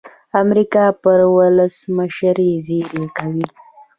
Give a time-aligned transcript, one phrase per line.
[0.41, 3.47] امریکا پر ولسمشر زېری کوي.